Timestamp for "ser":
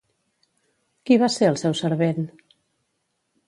1.35-1.51